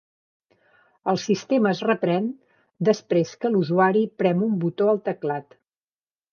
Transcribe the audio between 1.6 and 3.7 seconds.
es reprèn després que